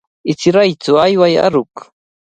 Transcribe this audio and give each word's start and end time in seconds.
Ichiraytsu, 0.31 0.91
ayway 1.05 1.33
aruq. 1.45 1.75